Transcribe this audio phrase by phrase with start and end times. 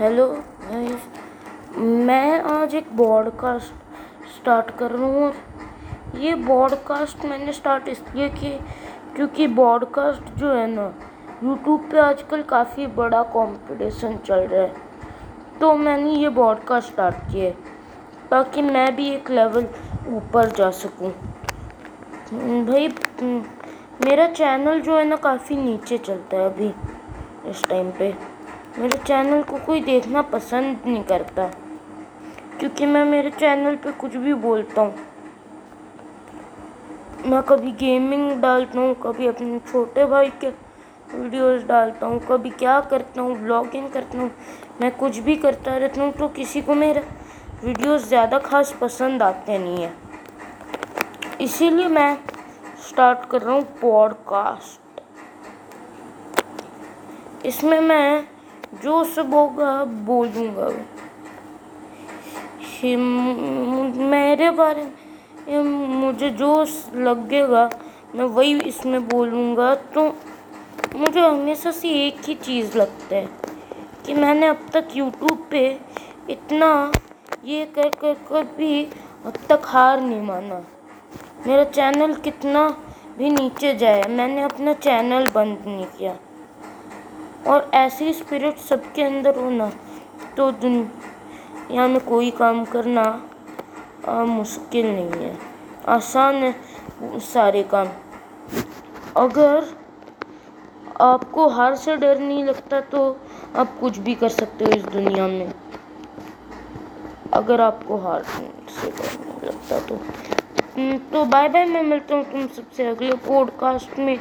[0.00, 0.26] Hello
[1.78, 8.50] मैं आज एक पॉडकास्ट स्टार्ट कर रहा हूँ और ये पॉडकास्ट मैंने स्टार्ट इसलिए की
[9.16, 10.84] क्योंकि पॉडकास्ट जो है ना
[11.44, 14.72] यूट्यूब पे आजकल काफ़ी बड़ा कंपटीशन चल रहा है।
[15.60, 17.50] तो मैंने ये पॉडकास्ट स्टार्ट किया
[18.30, 19.66] ताकि मैं भी एक लेवल
[20.08, 21.10] ऊपर जा सकूँ।
[22.66, 22.88] भाई,
[24.04, 26.72] मेरा चैनल जो है ना काफ़ी नीचे चलता है अभी,
[27.50, 28.37] इस टाइम पे।
[28.78, 31.46] मेरे चैनल को कोई देखना पसंद नहीं करता।
[32.60, 34.94] क्योंकि मैं मेरे चैनल पे कुछ भी बोलता हूँ।
[37.26, 40.48] मैं कभी गेमिंग डालता हूँ, कभी अपने छोटे भाई के
[41.10, 44.30] वीडियोस डालता हूँ, कभी क्या करता हूँ ब्लॉगिंग करता हूँ।
[44.80, 47.02] मैं कुछ भी करता रहता हूँ तो किसी को मेरा
[47.64, 49.92] वीडियोस ज़्यादा खास पसंद आते नहीं है।
[51.40, 52.18] इसीलिए मैं
[52.88, 54.80] स्टार्ट कर रहा हूँ पॉडकास्ट
[57.46, 58.37] इसमें मैं
[58.72, 60.70] जो सब होगा बोलूँगा
[64.00, 65.62] मेरे बारे में,
[66.00, 66.52] मुझे जो
[66.96, 67.68] लगेगा,
[68.14, 70.02] मैं वही इसमें बोलूँगा। तो
[70.96, 73.26] मुझे हमेशा से एक ही चीज़ लगता है
[74.06, 75.64] कि मैंने अब तक यूट्यूब पे
[76.30, 76.70] इतना
[77.44, 78.84] ये कर कर कर भी
[79.26, 80.62] अब तक हार नहीं माना।
[81.46, 82.68] मेरा चैनल कितना
[83.18, 86.16] भी नीचे जाए, मैंने अपना चैनल बंद नहीं किया।
[87.46, 89.70] और ऐसी स्पिरिट सबके अंदर होना
[90.36, 93.02] तो दुनिया में कोई काम करना
[94.08, 95.36] आ, मुश्किल नहीं है।
[95.88, 96.54] आसान है
[97.22, 97.88] सारे काम।
[99.16, 99.66] अगर
[101.00, 103.00] आपको हार से डर नहीं लगता तो
[103.56, 105.52] आप कुछ भी कर सकते हो इस दुनिया में।
[107.32, 112.24] अगर आपको हार से डर नहीं लगता तो। हम्म, तो बाय बाय मैं मिलता हूँ
[112.24, 114.18] तुम सबसे अगले पॉडकास्ट में।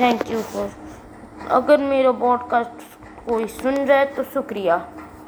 [0.00, 0.70] थैंक यू फॉर
[1.50, 2.82] अगर मेरा पॉडकास्ट
[3.28, 4.76] कोई सुन रहा है तो शुक्रिया।